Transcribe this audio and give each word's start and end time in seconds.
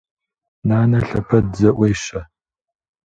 Нанэ 0.67 0.99
лъэпэд 1.07 1.45
зэӏуещэ. 1.59 2.21